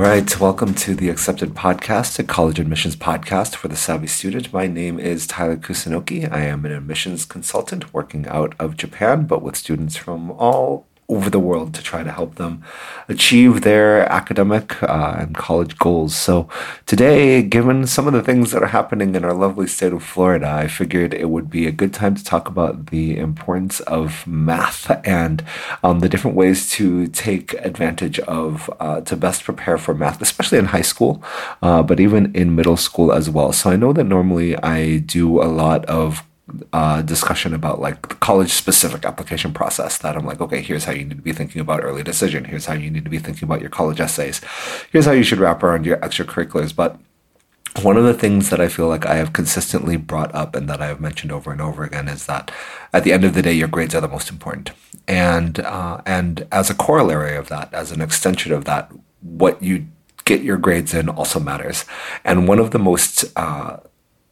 [0.00, 4.50] right, welcome to the Accepted Podcast, a college admissions podcast for the savvy student.
[4.50, 6.26] My name is Tyler Kusunoki.
[6.32, 11.28] I am an admissions consultant working out of Japan, but with students from all over
[11.28, 12.62] the world to try to help them
[13.08, 16.14] achieve their academic uh, and college goals.
[16.14, 16.48] So,
[16.86, 20.48] today, given some of the things that are happening in our lovely state of Florida,
[20.48, 24.90] I figured it would be a good time to talk about the importance of math
[25.06, 25.44] and
[25.82, 30.58] um, the different ways to take advantage of uh, to best prepare for math, especially
[30.58, 31.22] in high school,
[31.62, 33.52] uh, but even in middle school as well.
[33.52, 36.24] So, I know that normally I do a lot of
[36.72, 40.92] uh, discussion about like the college specific application process that I'm like, okay, here's how
[40.92, 42.44] you need to be thinking about early decision.
[42.44, 44.40] Here's how you need to be thinking about your college essays.
[44.90, 46.74] Here's how you should wrap around your extracurriculars.
[46.74, 46.98] But
[47.82, 50.82] one of the things that I feel like I have consistently brought up and that
[50.82, 52.50] I have mentioned over and over again is that
[52.92, 54.72] at the end of the day, your grades are the most important.
[55.06, 59.86] And uh, and as a corollary of that, as an extension of that, what you
[60.24, 61.84] get your grades in also matters.
[62.24, 63.78] And one of the most uh,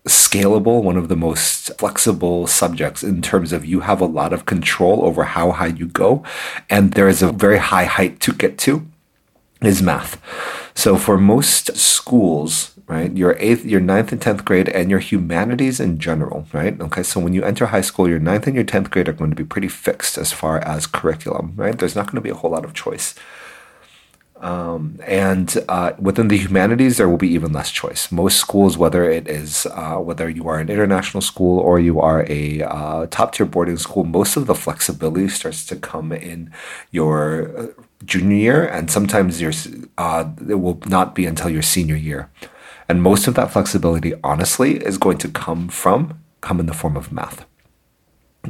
[0.09, 4.47] scalable, one of the most flexible subjects in terms of you have a lot of
[4.47, 6.23] control over how high you go.
[6.69, 8.87] And there is a very high height to get to
[9.63, 10.21] is math.
[10.75, 15.81] So for most schools, right, your eighth, your ninth and tenth grade, and your humanities
[15.81, 16.81] in general, right?
[16.81, 19.31] Okay, so when you enter high school, your ninth and your tenth grade are going
[19.31, 21.77] to be pretty fixed as far as curriculum, right?
[21.77, 23.15] There's not going to be a whole lot of choice.
[24.41, 28.13] Um, and uh, within the humanities, there will be even less choice.
[28.13, 32.25] Most schools, whether it is uh, whether you are an international school or you are
[32.29, 36.53] a uh, top tier boarding school, most of the flexibility starts to come in
[36.93, 37.67] your uh,
[38.05, 39.53] junior year, and sometimes your
[39.99, 42.31] uh, it will not be until your senior year.
[42.89, 46.97] And most of that flexibility, honestly, is going to come from come in the form
[46.97, 47.45] of math.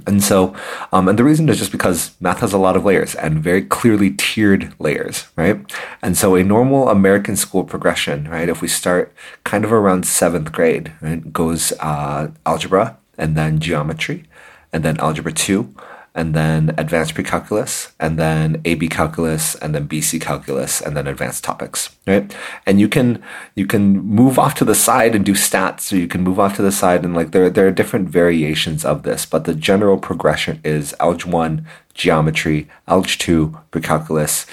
[0.07, 0.55] And so,
[0.93, 3.63] um, and the reason is just because math has a lot of layers and very
[3.63, 5.61] clearly tiered layers, right?
[6.03, 8.49] And so, a normal American school progression, right?
[8.49, 9.13] If we start
[9.45, 14.25] kind of around seventh grade, right, goes uh, algebra and then geometry,
[14.73, 15.75] and then algebra two,
[16.19, 21.45] and then advanced pre-calculus, and then AB calculus, and then BC calculus, and then advanced
[21.45, 22.35] topics, right?
[22.67, 23.23] And you can
[23.55, 26.57] you can move off to the side and do stats, so you can move off
[26.57, 29.97] to the side and like there there are different variations of this, but the general
[29.97, 31.65] progression is Alg one
[31.95, 34.45] geometry, Alg two pre-calculus,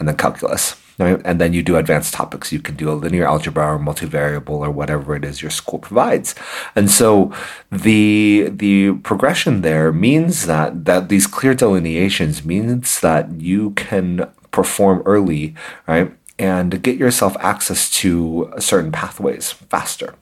[0.00, 2.52] and then calculus And then you do advanced topics.
[2.52, 6.34] You can do a linear algebra or multivariable or whatever it is your school provides.
[6.76, 7.32] And so
[7.70, 15.02] the the progression there means that that these clear delineations means that you can perform
[15.04, 15.54] early,
[15.88, 16.12] right?
[16.38, 20.14] And get yourself access to certain pathways faster.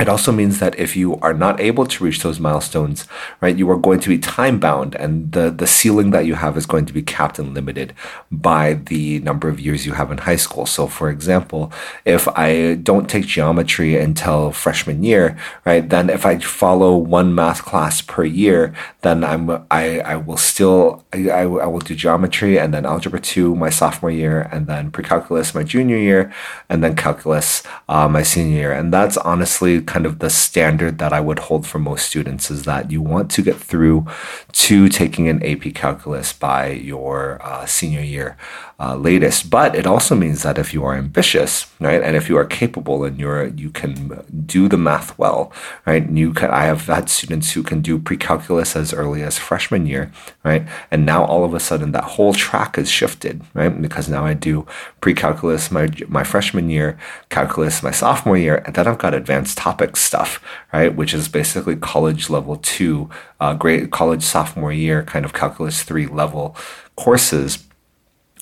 [0.00, 3.06] It also means that if you are not able to reach those milestones,
[3.40, 6.56] right, you are going to be time bound and the, the ceiling that you have
[6.56, 7.94] is going to be capped and limited
[8.32, 10.66] by the number of years you have in high school.
[10.66, 11.72] So for example,
[12.04, 17.64] if I don't take geometry until freshman year, right, then if I follow one math
[17.64, 22.74] class per year, then I'm, I, I will still, I, I will do geometry and
[22.74, 26.32] then algebra two my sophomore year and then pre-calculus my junior year
[26.68, 28.72] and then calculus uh, my senior year.
[28.72, 32.64] And that's honestly kind of the standard that I would hold for most students is
[32.64, 34.06] that you want to get through
[34.52, 38.36] to taking an AP calculus by your uh, senior year
[38.78, 39.50] uh, latest.
[39.50, 43.04] But it also means that if you are ambitious, right, and if you are capable
[43.04, 45.52] and you're you can do the math well,
[45.86, 46.50] right, and you can.
[46.50, 50.10] I have had students who can do pre-calculus as early as freshman year,
[50.42, 54.24] right, and now all of a sudden that whole track is shifted, right, because now
[54.24, 54.66] I do
[55.00, 56.98] pre-calculus my my freshman year,
[57.30, 60.42] calculus my sophomore year, and then I've got advanced topics stuff,
[60.72, 63.08] right, which is basically college level two,
[63.40, 63.56] uh,
[63.90, 66.56] college sophomore year kind of calculus three level
[66.96, 67.64] courses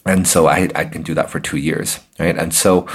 [0.05, 2.37] and so I, I can do that for two years, right?
[2.37, 2.89] And so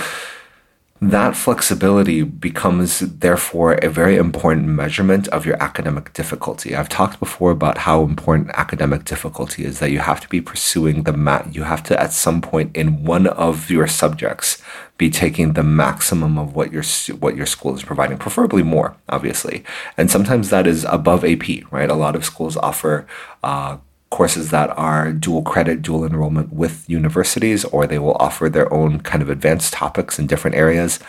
[0.99, 6.75] that flexibility becomes therefore a very important measurement of your academic difficulty.
[6.75, 11.03] I've talked before about how important academic difficulty is that you have to be pursuing
[11.03, 11.53] the mat.
[11.53, 14.61] You have to, at some point in one of your subjects,
[14.97, 16.83] be taking the maximum of what your
[17.19, 19.63] what your school is providing, preferably more, obviously.
[19.97, 21.91] And sometimes that is above AP, right?
[21.91, 23.05] A lot of schools offer
[23.43, 23.77] uh,
[24.09, 29.01] courses that are dual credit, dual enrollment with universities, or they will offer their own
[29.01, 30.99] kind of advanced topics in different areas.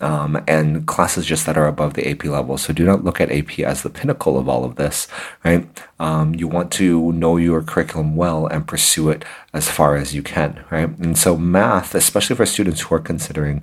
[0.00, 2.58] Um, and classes just that are above the AP level.
[2.58, 5.06] So do not look at AP as the pinnacle of all of this,
[5.44, 5.66] right?
[6.00, 9.24] Um, you want to know your curriculum well and pursue it
[9.54, 10.90] as far as you can, right?
[10.98, 13.62] And so math, especially for students who are considering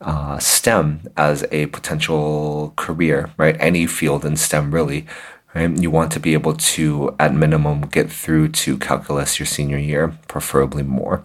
[0.00, 3.56] uh, STEM as a potential career, right?
[3.58, 5.06] Any field in STEM really,
[5.54, 5.76] right?
[5.76, 10.16] You want to be able to, at minimum, get through to calculus your senior year,
[10.28, 11.24] preferably more.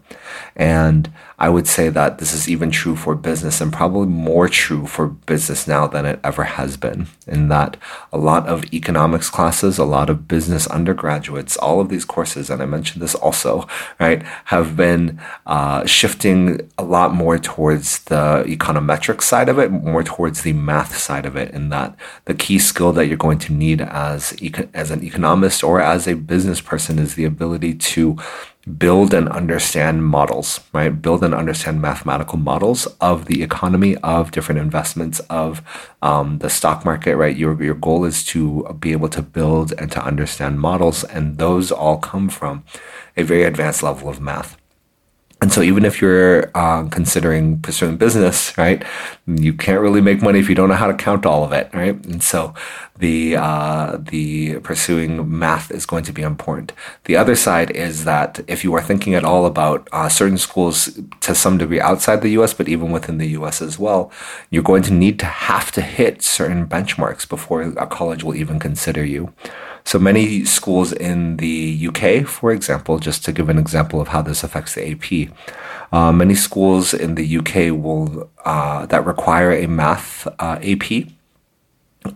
[0.55, 4.87] And I would say that this is even true for business and probably more true
[4.87, 7.07] for business now than it ever has been.
[7.27, 7.75] In that
[8.13, 12.61] a lot of economics classes, a lot of business undergraduates, all of these courses, and
[12.61, 13.67] I mentioned this also,
[13.99, 20.03] right, have been uh, shifting a lot more towards the econometric side of it, more
[20.03, 21.53] towards the math side of it.
[21.53, 21.95] In that
[22.25, 26.15] the key skill that you're going to need as as an economist or as a
[26.15, 28.17] business person is the ability to
[28.77, 31.01] build and understand models, right?
[31.01, 35.61] Build and understand mathematical models of the economy, of different investments, of
[36.01, 37.37] um, the stock market, right?
[37.37, 41.71] Your, your goal is to be able to build and to understand models, and those
[41.71, 42.63] all come from
[43.15, 44.57] a very advanced level of math.
[45.45, 48.83] And so, even if you're uh, considering pursuing business, right,
[49.27, 51.69] you can't really make money if you don't know how to count all of it,
[51.71, 52.03] right?
[52.07, 52.55] And so,
[52.97, 56.73] the uh, the pursuing math is going to be important.
[57.03, 60.99] The other side is that if you are thinking at all about uh, certain schools
[61.21, 63.61] to some degree outside the U.S., but even within the U.S.
[63.61, 64.11] as well,
[64.49, 68.57] you're going to need to have to hit certain benchmarks before a college will even
[68.57, 69.31] consider you.
[69.85, 74.23] So many schools in the UK, for example, just to give an example of how
[74.23, 75.29] this affects the AP,
[75.91, 81.07] uh, many schools in the UK will uh, that require a math uh, AP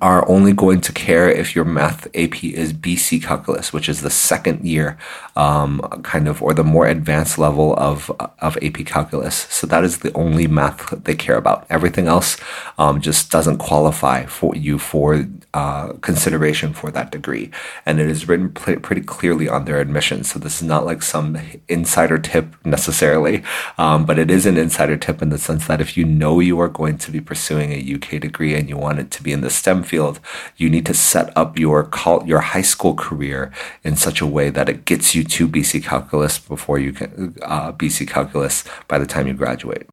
[0.02, 4.10] are only going to care if your math AP is BC calculus, which is the
[4.10, 4.98] second year,
[5.36, 9.36] um, kind of, or the more advanced level of of AP calculus.
[9.50, 11.66] So that is the only math they care about.
[11.70, 12.38] Everything else
[12.78, 17.50] um, just doesn't qualify for you for uh, consideration for that degree,
[17.86, 20.24] and it is written pretty clearly on their admission.
[20.24, 21.38] So this is not like some
[21.68, 23.44] insider tip necessarily,
[23.78, 26.60] um, but it is an insider tip in the sense that if you know you
[26.60, 29.42] are going to be pursuing a UK degree and you want it to be in
[29.42, 30.20] the STEM field,
[30.58, 31.90] you need to set up your
[32.26, 33.52] your high school career
[33.84, 37.72] in such a way that it gets you to BC Calculus before you can uh,
[37.74, 39.88] BC Calculus by the time you graduate.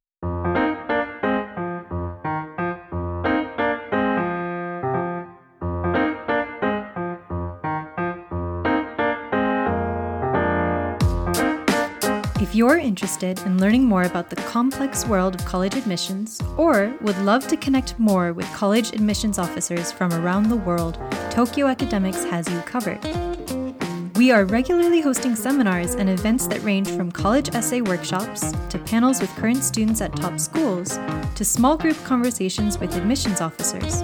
[12.67, 17.47] You're interested in learning more about the complex world of college admissions, or would love
[17.47, 20.99] to connect more with college admissions officers from around the world,
[21.31, 22.99] Tokyo Academics has you covered.
[24.17, 29.21] We are regularly hosting seminars and events that range from college essay workshops to panels
[29.21, 30.99] with current students at top schools
[31.37, 34.03] to small group conversations with admissions officers.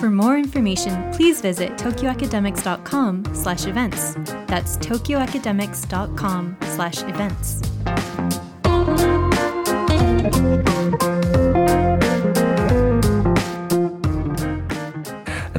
[0.00, 4.14] For more information, please visit tokyoacademics.com slash events.
[4.48, 7.73] That's tokyoacademics.com slash events.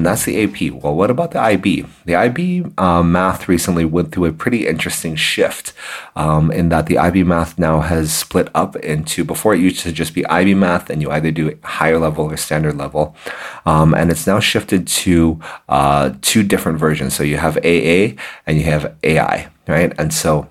[0.06, 0.84] And that's the AP.
[0.84, 1.86] Well, what about the IB?
[2.06, 5.74] The IB uh, math recently went through a pretty interesting shift
[6.16, 9.92] um, in that the IB math now has split up into, before it used to
[9.92, 13.16] just be IB math and you either do higher level or standard level.
[13.66, 15.40] Um, and it's now shifted to
[15.70, 17.16] uh, two different versions.
[17.16, 18.16] So you have AA
[18.46, 19.92] and you have AI, right?
[19.98, 20.48] And so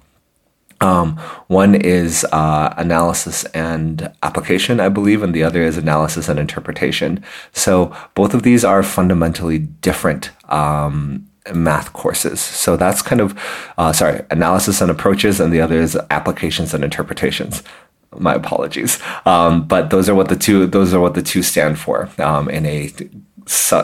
[0.81, 1.17] um,
[1.49, 7.25] one is uh, analysis and application, I believe, and the other is analysis and interpretation.
[7.53, 12.41] So both of these are fundamentally different um, math courses.
[12.41, 13.39] So that's kind of,
[13.79, 17.63] uh, sorry, analysis and approaches, and the other is applications and interpretations.
[18.17, 21.81] My apologies, um, but those are what the two those are what the two stand
[21.81, 22.93] for um, in a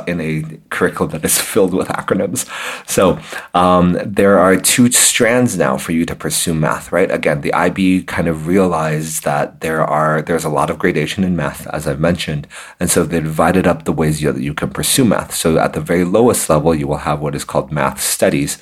[0.06, 2.48] in a curriculum that is filled with acronyms.
[2.88, 3.18] So
[3.54, 7.10] um, there are two strands now for you to pursue math, right?
[7.10, 11.36] Again, the IB kind of realized that there are there's a lot of gradation in
[11.36, 12.46] math, as I've mentioned,
[12.78, 15.34] and so they divided up the ways you, that you can pursue math.
[15.34, 18.58] So at the very lowest level, you will have what is called math studies,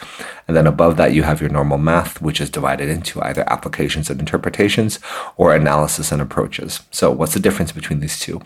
[0.46, 4.10] and then above that, you have your normal math, which is divided into either applications
[4.10, 4.98] and interpretations
[5.36, 6.80] or analysis and approaches.
[6.90, 8.40] So what's the difference between these two?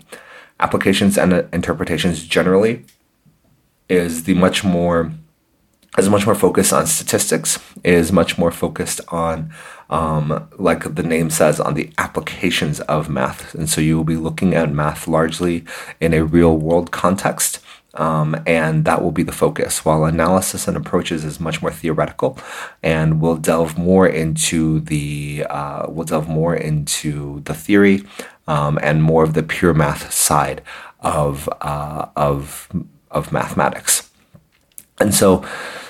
[0.63, 2.85] Applications and interpretations generally
[3.89, 5.11] is the much more
[5.97, 9.53] is much more focused on statistics is much more focused on
[9.89, 14.15] um, like the name says on the applications of math and so you will be
[14.15, 15.63] looking at math largely
[15.99, 17.59] in a real world context
[17.95, 19.85] um, and that will be the focus.
[19.85, 22.39] While analysis and approaches is much more theoretical,
[22.81, 28.03] and we'll delve more into the uh, we'll delve more into the theory
[28.47, 30.61] um, and more of the pure math side
[30.99, 32.69] of uh, of
[33.11, 34.09] of mathematics.
[34.99, 35.45] And so,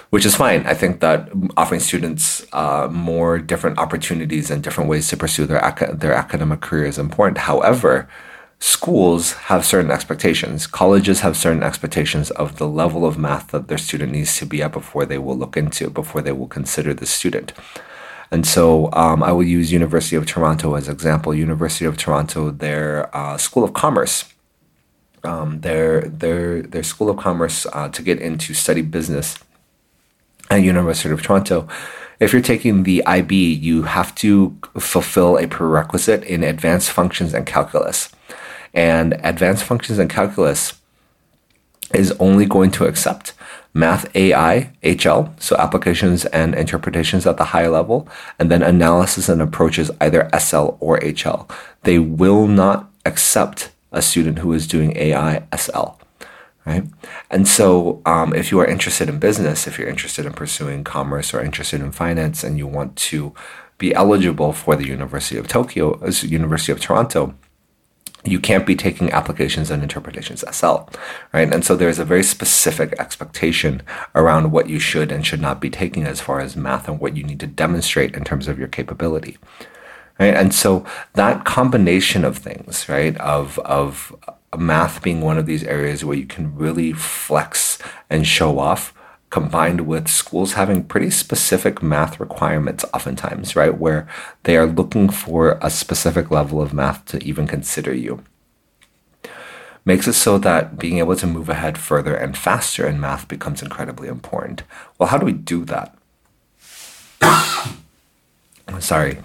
[0.10, 0.66] which is fine.
[0.66, 5.62] I think that offering students uh, more different opportunities and different ways to pursue their
[5.94, 7.40] their academic career is important.
[7.40, 8.08] However,
[8.60, 10.68] schools have certain expectations.
[10.68, 14.64] Colleges have certain expectations of the level of math that their student needs to be
[14.64, 17.52] at before they will look into, before they will consider the student.
[18.34, 21.36] And so um, I will use University of Toronto as example.
[21.36, 24.26] University of Toronto, their uh, School of Commerce,
[25.24, 29.38] um, their their their School of Commerce uh, to get into study business
[30.50, 31.68] at University of Toronto.
[32.20, 37.46] If you're taking the IB, you have to fulfill a prerequisite in advanced functions and
[37.46, 38.10] calculus.
[38.74, 40.74] And advanced functions and calculus
[41.96, 43.34] is only going to accept
[43.74, 48.08] math AI, HL, so applications and interpretations at the high level,
[48.38, 51.50] and then analysis and approaches either SL or HL.
[51.84, 55.98] They will not accept a student who is doing AI SL.
[56.66, 56.86] Right.
[57.30, 61.34] And so, um, if you are interested in business, if you're interested in pursuing commerce
[61.34, 63.34] or interested in finance, and you want to
[63.78, 67.36] be eligible for the University of Tokyo, uh, University of Toronto,
[68.26, 70.78] you can't be taking applications and interpretations SL,
[71.34, 71.54] right?
[71.54, 73.82] And so there's a very specific expectation
[74.16, 77.18] around what you should and should not be taking as far as math and what
[77.18, 79.38] you need to demonstrate in terms of your capability,
[80.20, 80.34] right?
[80.34, 84.16] And so that combination of things, right, of of
[84.58, 88.94] math being one of these areas where you can really flex and show off
[89.34, 93.76] combined with schools having pretty specific math requirements oftentimes, right?
[93.76, 94.08] Where
[94.44, 98.24] they are looking for a specific level of math to even consider you.
[99.86, 103.64] Makes it so that being able to move ahead further and faster in math becomes
[103.64, 104.62] incredibly important.
[105.00, 105.98] Well, how do we do that?
[108.82, 109.18] Sorry,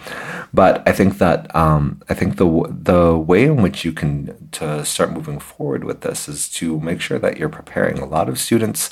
[0.54, 4.86] but I think that um, I think the the way in which you can to
[4.86, 7.98] start moving forward with this is to make sure that you're preparing.
[7.98, 8.90] A lot of students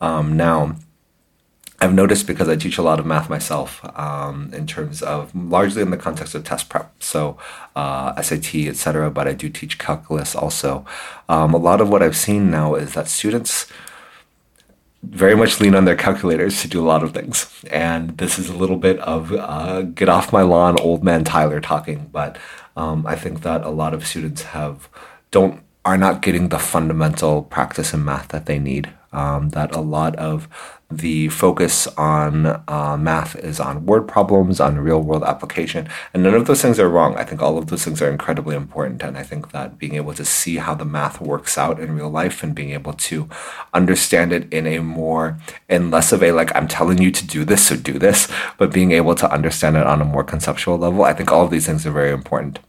[0.00, 0.76] um, now,
[1.80, 5.80] I've noticed because I teach a lot of math myself um, in terms of largely
[5.80, 7.38] in the context of test prep, so
[7.76, 9.10] uh, SAT, etc.
[9.10, 10.84] But I do teach calculus also.
[11.28, 13.70] Um, a lot of what I've seen now is that students
[15.04, 18.48] very much lean on their calculators to do a lot of things, and this is
[18.48, 22.08] a little bit of uh, get off my lawn, old man Tyler talking.
[22.10, 22.38] But
[22.76, 24.88] um, I think that a lot of students have
[25.30, 29.80] don't are not getting the fundamental practice in math that they need um, that a
[29.80, 30.48] lot of
[30.90, 35.86] the focus on uh, math is on word problems, on real world application.
[36.14, 37.14] And none of those things are wrong.
[37.16, 39.02] I think all of those things are incredibly important.
[39.02, 42.08] And I think that being able to see how the math works out in real
[42.08, 43.28] life and being able to
[43.74, 45.38] understand it in a more,
[45.68, 48.72] in less of a like, I'm telling you to do this, so do this, but
[48.72, 51.66] being able to understand it on a more conceptual level, I think all of these
[51.66, 52.60] things are very important.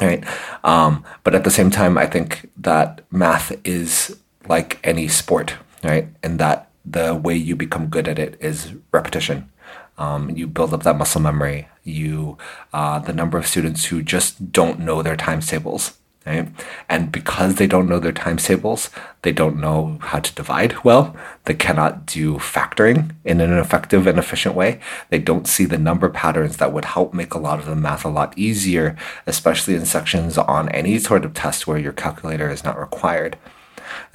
[0.00, 0.24] Right.
[0.62, 6.08] Um, but at the same time, I think that math is like any sport, right?
[6.22, 9.50] And that the way you become good at it is repetition.
[9.98, 11.68] Um, you build up that muscle memory.
[11.82, 12.38] You,
[12.72, 16.48] uh, the number of students who just don't know their times tables, right?
[16.88, 18.90] And because they don't know their times tables,
[19.22, 21.16] they don't know how to divide well.
[21.44, 24.80] They cannot do factoring in an effective and efficient way.
[25.08, 28.04] They don't see the number patterns that would help make a lot of the math
[28.04, 32.64] a lot easier, especially in sections on any sort of test where your calculator is
[32.64, 33.38] not required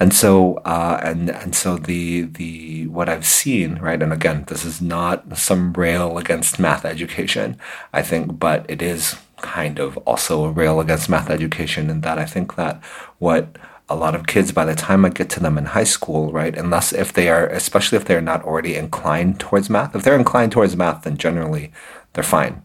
[0.00, 4.64] and so uh, and and so the the what I've seen right, and again, this
[4.64, 7.58] is not some rail against math education,
[7.92, 12.18] I think, but it is kind of also a rail against math education in that
[12.18, 12.82] I think that
[13.18, 13.56] what
[13.88, 16.56] a lot of kids by the time I get to them in high school, right,
[16.56, 20.52] unless if they are, especially if they're not already inclined towards math, if they're inclined
[20.52, 21.72] towards math, then generally
[22.14, 22.62] they're fine.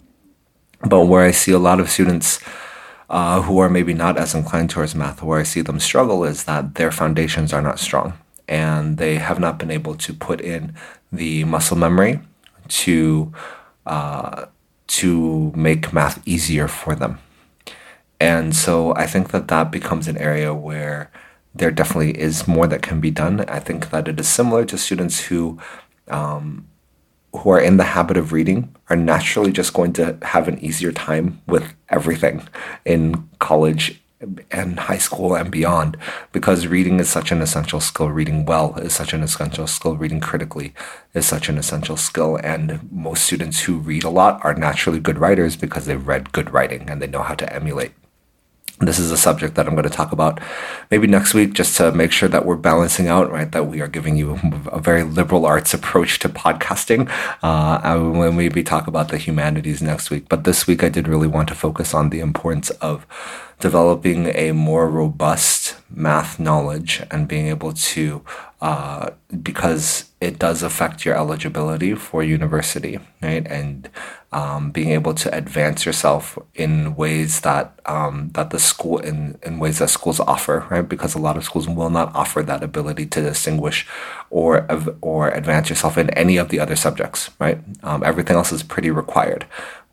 [0.82, 2.40] But where I see a lot of students
[3.10, 6.44] uh, who are maybe not as inclined towards math, where I see them struggle is
[6.44, 8.14] that their foundations are not strong
[8.48, 10.74] and they have not been able to put in
[11.12, 12.20] the muscle memory
[12.68, 13.32] to
[13.86, 14.46] uh,
[14.88, 17.20] to make math easier for them.
[18.20, 21.12] And so I think that that becomes an area where
[21.54, 23.42] there definitely is more that can be done.
[23.48, 25.60] I think that it is similar to students who
[26.08, 26.68] um,
[27.36, 30.92] who are in the habit of reading are naturally just going to have an easier
[30.92, 32.48] time with everything
[32.86, 34.02] in college
[34.50, 35.96] and high school and beyond
[36.32, 38.10] because reading is such an essential skill.
[38.10, 39.96] Reading well is such an essential skill.
[39.96, 40.74] Reading critically
[41.14, 42.40] is such an essential skill.
[42.44, 46.52] And most students who read a lot are naturally good writers because they've read good
[46.52, 47.92] writing and they know how to emulate
[48.80, 50.40] this is a subject that I'm going to talk about
[50.92, 53.52] maybe next week just to make sure that we're balancing out, right?
[53.52, 54.40] That we are giving you
[54.72, 57.10] a very liberal arts approach to podcasting.
[57.42, 60.30] Uh, and maybe talk about the humanities next week.
[60.30, 63.06] But this week, I did really want to focus on the importance of
[63.60, 68.24] developing a more robust math knowledge and being able to
[68.60, 69.12] uh,
[69.44, 73.46] because it does affect your eligibility for university, right?
[73.48, 73.88] And
[74.32, 79.60] um, being able to advance yourself in ways that um, that the school in, in
[79.60, 80.88] ways that schools offer, right?
[80.88, 83.88] Because a lot of schools will not offer that ability to distinguish
[84.30, 84.68] or
[85.02, 87.60] or advance yourself in any of the other subjects, right?
[87.84, 89.46] Um, everything else is pretty required.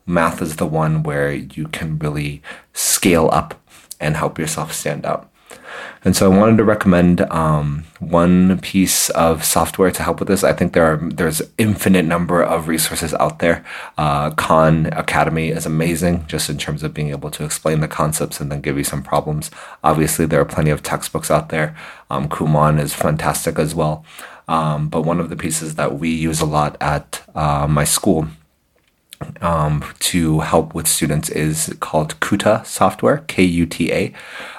[0.06, 2.42] Math is the one where you can really
[2.72, 3.60] scale up
[4.00, 5.30] and help yourself stand out.
[6.04, 10.44] And so I wanted to recommend um, one piece of software to help with this.
[10.44, 13.64] I think there are there's infinite number of resources out there.
[13.96, 18.38] Uh, Khan Academy is amazing, just in terms of being able to explain the concepts
[18.38, 19.50] and then give you some problems.
[19.82, 21.74] Obviously, there are plenty of textbooks out there.
[22.10, 24.04] Um, Kumon is fantastic as well.
[24.46, 28.28] Um, but one of the pieces that we use a lot at uh, my school
[29.40, 34.12] um, to help with students is called Kuta software, K U T A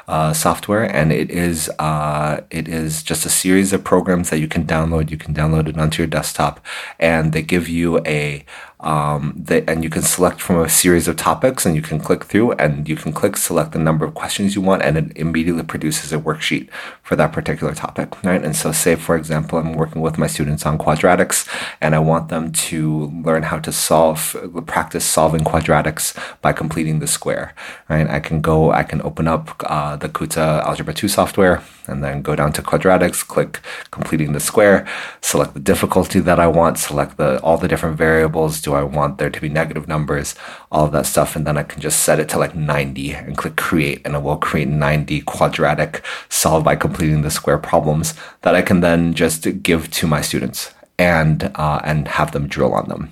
[0.08, 4.48] uh, software, and it is uh, it is just a series of programs that you
[4.48, 5.10] can download.
[5.10, 6.64] You can download it onto your desktop,
[7.00, 8.46] and they give you a
[8.86, 12.26] um, they, and you can select from a series of topics and you can click
[12.26, 15.64] through and you can click select the number of questions you want and it immediately
[15.64, 16.70] produces a worksheet
[17.02, 20.66] for that particular topic right and so say for example i'm working with my students
[20.66, 21.48] on quadratics
[21.80, 24.36] and i want them to learn how to solve
[24.68, 27.56] practice solving quadratics by completing the square
[27.90, 32.04] right i can go i can open up uh, the kuta algebra 2 software and
[32.04, 33.60] then go down to quadratics click
[33.92, 34.88] completing the square
[35.22, 39.18] select the difficulty that i want select the all the different variables do I want
[39.18, 40.36] there to be negative numbers,
[40.72, 41.36] all of that stuff.
[41.36, 44.22] And then I can just set it to like 90 and click create and it
[44.22, 49.64] will create 90 quadratic solved by completing the square problems that I can then just
[49.64, 53.12] give to my students and, uh, and have them drill on them.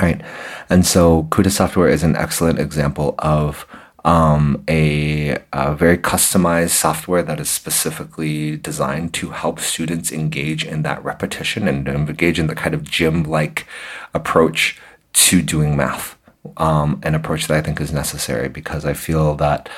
[0.00, 0.20] Right.
[0.68, 3.64] And so Kuta software is an excellent example of
[4.04, 10.82] um, a, a, very customized software that is specifically designed to help students engage in
[10.82, 13.66] that repetition and engage in the kind of gym like
[14.12, 14.78] approach
[15.14, 16.18] to doing math.
[16.58, 19.70] Um, an approach that I think is necessary because I feel that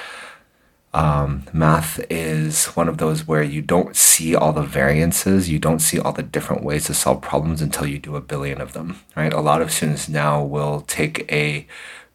[0.92, 5.78] um, math is one of those where you don't see all the variances, you don't
[5.78, 8.98] see all the different ways to solve problems until you do a billion of them,
[9.14, 9.32] right?
[9.32, 11.66] A lot of students now will take a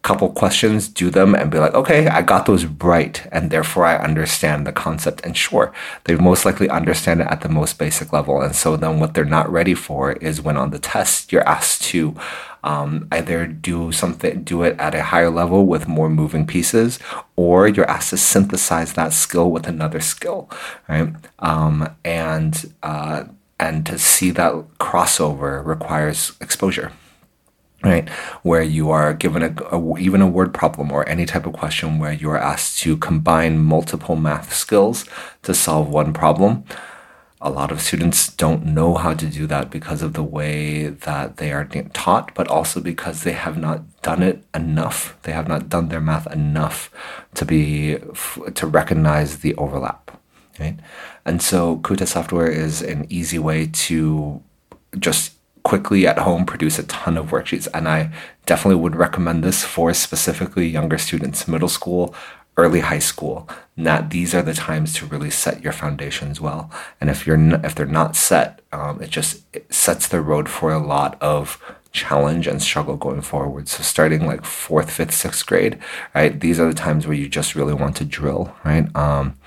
[0.02, 3.98] couple questions, do them, and be like, okay, I got those right, and therefore I
[3.98, 5.22] understand the concept.
[5.24, 5.72] And sure,
[6.06, 8.42] they most likely understand it at the most basic level.
[8.42, 11.84] And so then what they're not ready for is when on the test you're asked
[11.84, 12.16] to
[12.64, 17.00] um, either do something, do it at a higher level with more moving pieces,
[17.36, 20.50] or you're asked to synthesize that skill with another skill,
[20.88, 21.14] right?
[21.40, 23.26] Um, and uh,
[23.60, 26.92] and to see that crossover requires exposure
[27.84, 28.10] right
[28.44, 32.00] where you are given a, a, even a word problem or any type of question
[32.00, 35.06] where you are asked to combine multiple math skills
[35.44, 36.63] to solve one problem.
[37.44, 41.38] A lot of students don't know how to do that because of the way that
[41.38, 45.17] they are taught but also because they have not done it enough.
[45.24, 46.91] They have not done their math enough
[47.34, 47.98] to be
[48.54, 50.12] to recognize the overlap
[50.62, 50.80] right?
[51.26, 54.41] And so kuta software is an easy way to
[55.00, 57.67] just quickly at home produce a ton of worksheets.
[57.74, 58.12] And I
[58.45, 62.15] definitely would recommend this for specifically younger students, middle school,
[62.58, 63.47] early high school.
[63.78, 66.69] That these are the times to really set your foundations well.
[67.00, 70.50] And if you're not, if they're not set, um, it just it sets the road
[70.50, 73.67] for a lot of challenge and struggle going forward.
[73.67, 75.78] So starting like fourth, fifth, sixth grade,
[76.15, 76.39] right?
[76.39, 78.93] These are the times where you just really want to drill, right?
[78.95, 79.38] Um,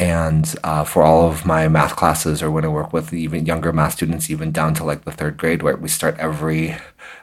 [0.00, 3.70] and uh, for all of my math classes or when I work with even younger
[3.70, 6.78] math students, even down to like the third grade, where we start every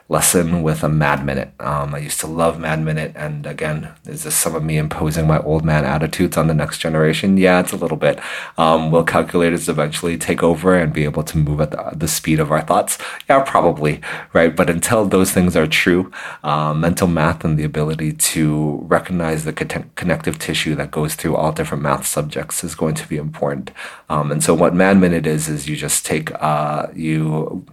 [0.08, 1.52] lesson with a Mad Minute.
[1.60, 5.26] Um, I used to love Mad Minute, and again, is this some of me imposing
[5.26, 7.36] my old man attitudes on the next generation?
[7.36, 8.18] Yeah, it's a little bit.
[8.56, 12.40] Um, will calculators eventually take over and be able to move at the, the speed
[12.40, 12.96] of our thoughts?
[13.28, 14.00] Yeah, probably,
[14.32, 14.54] right?
[14.56, 16.10] But until those things are true,
[16.42, 21.36] uh, mental math and the ability to recognize the con- connective tissue that goes through
[21.36, 23.70] all different math subjects is going to be important.
[24.08, 27.66] Um, and so, what Mad Minute is, is you just take, uh, you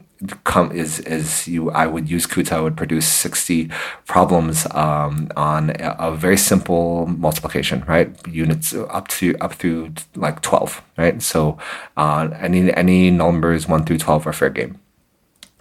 [0.44, 3.70] come is is you I would use Kuta would produce 60
[4.06, 8.10] problems um, on a, a, very simple multiplication right?
[8.28, 11.22] Units up to up through like 12 right?
[11.22, 11.58] So
[11.98, 14.80] uh, any any numbers 1 through 12 are fair game.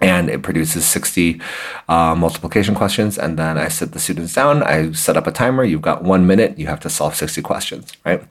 [0.00, 1.40] And it produces 60
[1.88, 5.62] uh, multiplication questions and then i sit the students down i set up a timer
[5.62, 8.22] you've got one minute you have to solve 60 questions right?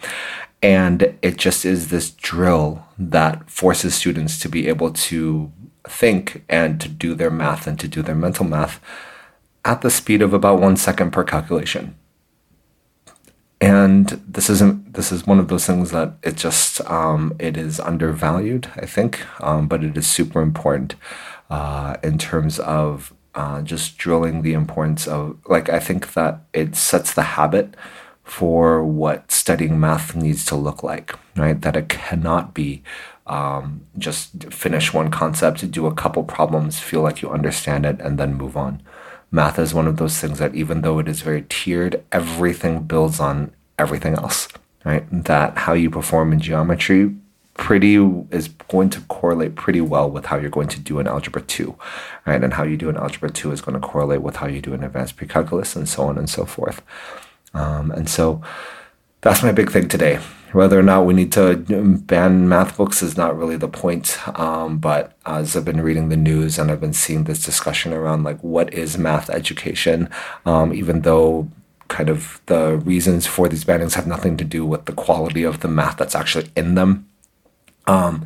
[0.64, 5.52] And it just is this drill that forces students to be able to
[5.88, 8.80] think and to do their math and to do their mental math
[9.66, 11.96] at the speed of about one second per calculation.
[13.64, 17.80] and this isn't this is one of those things that it just um, it is
[17.80, 20.96] undervalued i think um, but it is super important
[21.50, 26.76] uh, in terms of uh, just drilling the importance of like i think that it
[26.76, 27.76] sets the habit
[28.24, 32.84] for what studying math needs to look like right that it cannot be
[33.26, 38.18] um, just finish one concept do a couple problems feel like you understand it and
[38.18, 38.82] then move on.
[39.32, 43.20] Math is one of those things that even though it is very tiered, everything builds
[43.20, 44.48] on everything else,
[44.86, 45.06] right?
[45.12, 47.16] That how you perform in geometry
[47.56, 47.96] pretty
[48.32, 51.76] is going to correlate pretty well with how you're going to do in algebra 2
[52.26, 52.44] right?
[52.44, 54.74] And how you do in algebra 2 is going to correlate with how you do
[54.74, 56.82] in advanced pre-calculus and so on and so forth.
[57.54, 58.42] Um, and so
[59.22, 60.20] that's my big thing today
[60.54, 61.58] whether or not we need to
[62.06, 64.18] ban math books is not really the point.
[64.40, 68.24] Um, but as I've been reading the news and I've been seeing this discussion around
[68.24, 70.10] like what is math education,
[70.46, 71.50] um, even though
[71.88, 75.60] kind of the reasons for these bannings have nothing to do with the quality of
[75.60, 77.08] the math that's actually in them.
[77.86, 78.26] Um,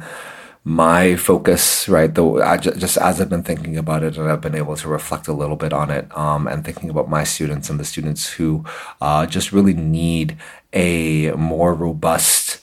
[0.68, 4.76] my focus, right, though, just as I've been thinking about it and I've been able
[4.76, 7.86] to reflect a little bit on it um, and thinking about my students and the
[7.86, 8.66] students who
[9.00, 10.36] uh, just really need
[10.74, 12.60] a more robust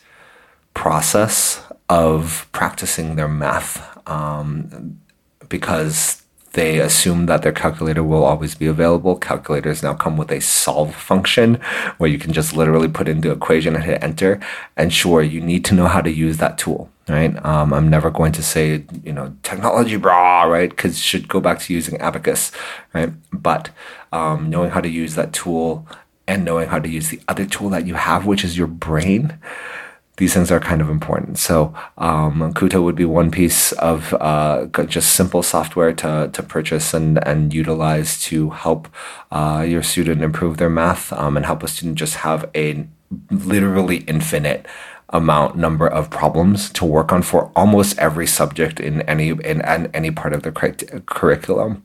[0.75, 5.01] process of practicing their math um,
[5.49, 6.24] because
[6.55, 9.17] they assume that their calculator will always be available.
[9.17, 11.57] Calculators now come with a solve function
[11.99, 14.41] where you can just literally put in the equation and hit enter.
[14.77, 17.45] And sure, you need to know how to use that tool, right?
[17.45, 20.71] Um, I'm never going to say, you know, technology bra, right?
[20.71, 22.53] Because should go back to using abacus,
[22.95, 23.13] right?
[23.33, 23.71] But
[24.13, 25.87] um, knowing how to use that tool
[26.27, 29.39] and knowing how to use the other tool that you have, which is your brain,
[30.17, 31.39] these things are kind of important.
[31.39, 36.95] So um, Kuta would be one piece of uh, just simple software to, to purchase
[36.95, 38.89] and, and utilize to help
[39.33, 42.87] uh, your student improve their math um, and help a student just have a
[43.31, 44.67] literally infinite
[45.11, 49.91] amount number of problems to work on for almost every subject in any in, in
[49.95, 50.53] any part of the
[51.07, 51.85] curriculum.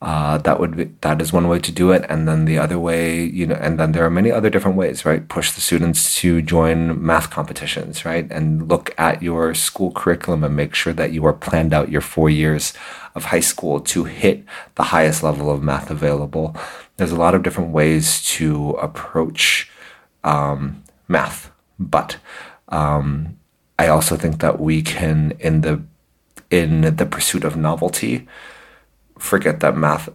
[0.00, 2.78] Uh, that would be that is one way to do it, and then the other
[2.78, 5.28] way, you know, and then there are many other different ways, right?
[5.28, 10.54] Push the students to join math competitions, right, and look at your school curriculum and
[10.54, 12.74] make sure that you are planned out your four years
[13.16, 14.44] of high school to hit
[14.76, 16.54] the highest level of math available.
[16.96, 19.68] There's a lot of different ways to approach
[20.22, 22.18] um, math, but
[22.68, 23.36] um,
[23.80, 25.82] I also think that we can, in the
[26.50, 28.28] in the pursuit of novelty
[29.18, 30.08] forget that math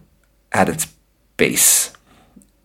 [0.52, 0.92] at its
[1.36, 1.92] base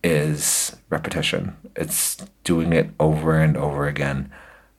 [0.02, 1.56] is repetition.
[1.76, 4.30] It's doing it over and over again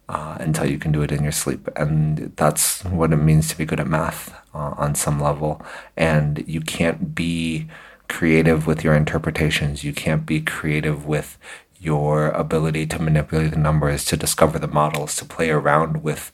[0.10, 1.69] uh, until you can do it in your sleep.
[1.76, 5.63] And that's what it means to be good at math uh, on some level.
[5.95, 7.67] And you can't be
[8.10, 11.38] creative with your interpretations, you can't be creative with
[11.80, 16.32] your ability to manipulate the numbers, to discover the models, to play around with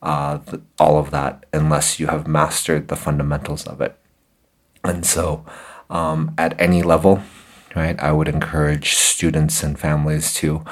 [0.00, 0.38] uh,
[0.78, 3.98] all of that unless you have mastered the fundamentals of it.
[4.88, 5.44] And so,
[5.90, 7.22] um, at any level,
[7.76, 10.64] right, I would encourage students and families to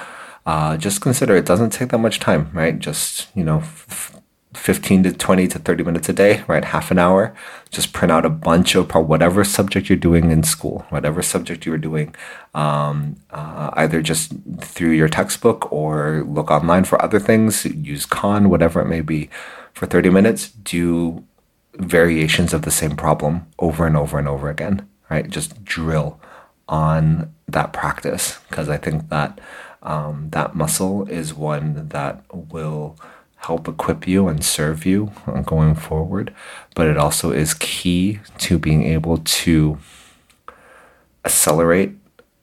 [0.44, 2.78] uh, just consider it doesn't take that much time, right?
[2.78, 4.16] Just, you know, f-
[4.54, 6.64] 15 to 20 to 30 minutes a day, right?
[6.64, 7.34] Half an hour.
[7.70, 11.78] Just print out a bunch of whatever subject you're doing in school, whatever subject you're
[11.78, 12.14] doing,
[12.54, 18.48] um, uh, either just through your textbook or look online for other things, use Khan,
[18.48, 19.28] whatever it may be.
[19.74, 21.22] For 30 minutes, do
[21.78, 25.28] variations of the same problem over and over and over again, right?
[25.28, 26.20] Just drill
[26.68, 29.40] on that practice because I think that
[29.82, 32.96] um, that muscle is one that will
[33.36, 35.12] help equip you and serve you
[35.44, 36.34] going forward.
[36.74, 39.78] But it also is key to being able to
[41.24, 41.92] accelerate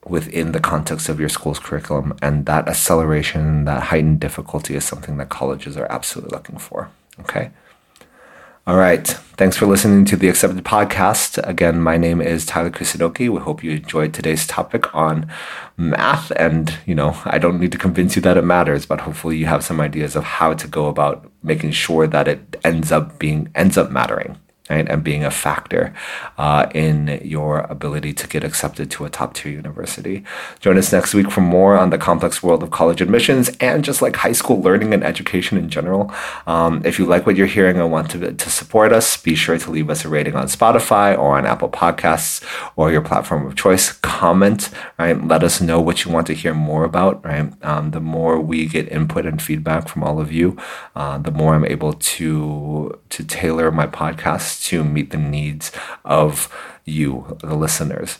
[0.05, 2.17] within the context of your school's curriculum.
[2.21, 6.89] And that acceleration, that heightened difficulty is something that colleges are absolutely looking for.
[7.19, 7.51] Okay.
[8.65, 9.05] All right.
[9.35, 11.37] Thanks for listening to the Accepted Podcast.
[11.45, 13.27] Again, my name is Tyler Kusunoki.
[13.27, 15.29] We hope you enjoyed today's topic on
[15.75, 16.31] math.
[16.37, 19.47] And, you know, I don't need to convince you that it matters, but hopefully you
[19.47, 23.51] have some ideas of how to go about making sure that it ends up being,
[23.53, 24.37] ends up mattering
[24.73, 24.89] right?
[24.89, 25.93] And being a factor
[26.37, 30.23] uh, in your ability to get accepted to a top tier university.
[30.59, 34.01] Join us next week for more on the complex world of college admissions and just
[34.01, 36.11] like high school learning and education in general.
[36.47, 39.57] Um, if you like what you're hearing and want to, to support us, be sure
[39.57, 42.43] to leave us a rating on Spotify or on Apple Podcasts
[42.75, 43.91] or your platform of choice.
[43.91, 45.17] Comment, right?
[45.33, 47.51] Let us know what you want to hear more about, right?
[47.63, 50.57] Um, the more we get input and feedback from all of you,
[50.95, 55.71] uh, the more I'm able to to tailor my podcast to meet the needs
[56.03, 56.53] of
[56.85, 58.19] you, the listeners.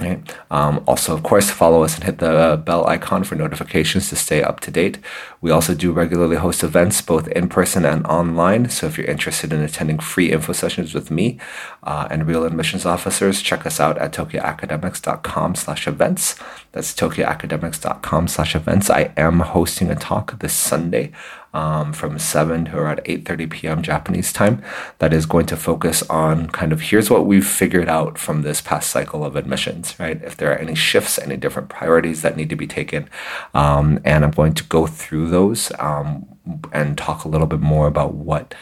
[0.00, 0.34] Right.
[0.50, 4.42] Um, also, of course, follow us and hit the bell icon for notifications to stay
[4.42, 4.98] up to date.
[5.40, 8.68] We also do regularly host events both in person and online.
[8.70, 11.38] So if you're interested in attending free info sessions with me
[11.84, 16.36] uh, and real admissions officers, check us out at tokyoacademics.com slash events.
[16.72, 18.90] That's tokyoacademics.com slash events.
[18.90, 21.12] I am hosting a talk this Sunday
[21.54, 23.82] um, from 7 to around 8.30 p.m.
[23.82, 24.62] Japanese time
[24.98, 28.60] that is going to focus on kind of here's what we've figured out from this
[28.60, 30.22] past cycle of admissions, right?
[30.22, 33.08] If there are any shifts, any different priorities that need to be taken.
[33.54, 36.26] Um, and I'm going to go through those um,
[36.72, 38.54] and talk a little bit more about what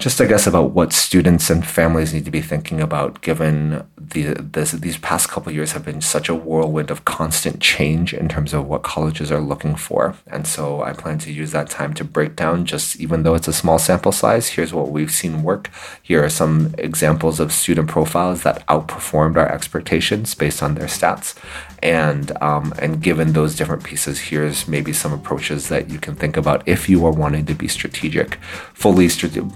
[0.00, 4.32] just I guess about what students and families need to be thinking about, given the
[4.32, 8.54] this, these past couple years have been such a whirlwind of constant change in terms
[8.54, 10.16] of what colleges are looking for.
[10.26, 13.46] And so I plan to use that time to break down, just even though it's
[13.46, 15.70] a small sample size, here's what we've seen work.
[16.02, 21.36] Here are some examples of student profiles that outperformed our expectations based on their stats,
[21.82, 26.38] and um, and given those different pieces here's maybe some approaches that you can think
[26.38, 28.36] about if you are wanting to be strategic
[28.72, 29.08] fully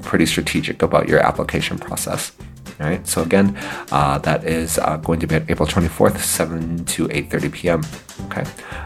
[0.03, 2.33] pretty strategic about your application process
[2.81, 3.07] all right?
[3.07, 3.57] So again
[3.93, 7.81] uh, that is uh, going to be at april 24th 7 to 8.30 p.m
[8.27, 8.45] okay?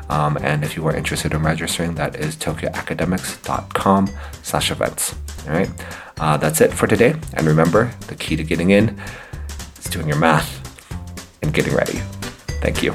[0.08, 4.02] Um, and if you are interested in registering that is tokyoacademics.com
[4.42, 5.14] slash events
[5.46, 5.70] all right?
[6.20, 7.14] Uh, that's it for today.
[7.34, 9.00] And remember the key to getting in
[9.78, 10.50] is doing your math
[11.42, 12.00] and getting ready.
[12.60, 12.94] Thank you